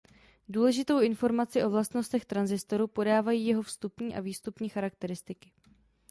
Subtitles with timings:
[0.49, 5.51] Důležitou informaci o vlastnostech tranzistoru podávají jeho vstupní a výstupní charakteristiky.